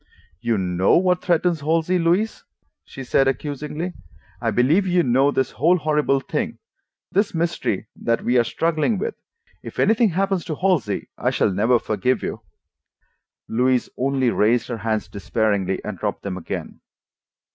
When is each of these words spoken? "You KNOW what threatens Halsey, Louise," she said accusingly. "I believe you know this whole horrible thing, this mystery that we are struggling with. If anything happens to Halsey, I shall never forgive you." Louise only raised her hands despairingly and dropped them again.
"You 0.41 0.57
KNOW 0.57 0.97
what 0.97 1.21
threatens 1.21 1.59
Halsey, 1.59 1.99
Louise," 1.99 2.43
she 2.83 3.03
said 3.03 3.27
accusingly. 3.27 3.93
"I 4.41 4.49
believe 4.49 4.87
you 4.87 5.03
know 5.03 5.29
this 5.29 5.51
whole 5.51 5.77
horrible 5.77 6.19
thing, 6.19 6.57
this 7.11 7.35
mystery 7.35 7.85
that 7.97 8.23
we 8.23 8.39
are 8.39 8.43
struggling 8.43 8.97
with. 8.97 9.13
If 9.61 9.77
anything 9.77 10.09
happens 10.09 10.43
to 10.45 10.55
Halsey, 10.55 11.09
I 11.19 11.29
shall 11.29 11.51
never 11.51 11.77
forgive 11.77 12.23
you." 12.23 12.41
Louise 13.47 13.89
only 13.95 14.31
raised 14.31 14.69
her 14.69 14.77
hands 14.77 15.07
despairingly 15.07 15.79
and 15.85 15.99
dropped 15.99 16.23
them 16.23 16.35
again. 16.37 16.79